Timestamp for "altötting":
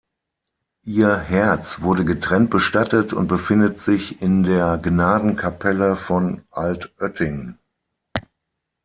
6.49-7.59